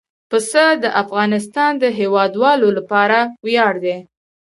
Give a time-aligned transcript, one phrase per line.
[0.29, 3.97] پسه د افغانستان د هیوادوالو لپاره ویاړ دی.